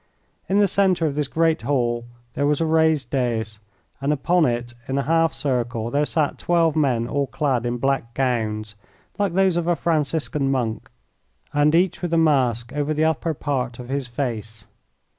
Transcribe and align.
In 0.49 0.57
the 0.57 0.67
centre 0.67 1.05
of 1.05 1.13
this 1.13 1.27
great 1.27 1.61
hall 1.61 2.05
there 2.33 2.47
was 2.47 2.59
a 2.59 2.65
raised 2.65 3.11
dais, 3.11 3.59
and 4.01 4.11
upon 4.11 4.47
it 4.47 4.73
in 4.87 4.97
a 4.97 5.03
half 5.03 5.31
circle 5.31 5.91
there 5.91 6.05
sat 6.05 6.39
twelve 6.39 6.75
men 6.75 7.07
all 7.07 7.27
clad 7.27 7.67
in 7.67 7.77
black 7.77 8.15
gowns, 8.15 8.73
like 9.19 9.33
those 9.35 9.57
of 9.57 9.67
a 9.67 9.75
Franciscan 9.75 10.49
monk, 10.49 10.89
and 11.53 11.75
each 11.75 12.01
with 12.01 12.15
a 12.15 12.17
mask 12.17 12.73
over 12.73 12.95
the 12.95 13.05
upper 13.05 13.35
part 13.35 13.77
of 13.77 13.89
his 13.89 14.07
face. 14.07 14.65